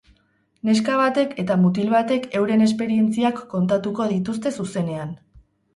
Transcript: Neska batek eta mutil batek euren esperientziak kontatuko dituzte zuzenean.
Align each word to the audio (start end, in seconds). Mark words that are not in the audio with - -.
Neska 0.69 0.95
batek 1.01 1.35
eta 1.43 1.57
mutil 1.65 1.93
batek 1.97 2.27
euren 2.41 2.67
esperientziak 2.69 3.45
kontatuko 3.55 4.13
dituzte 4.17 4.59
zuzenean. 4.63 5.19